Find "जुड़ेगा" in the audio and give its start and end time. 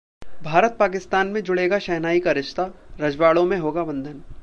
1.43-1.79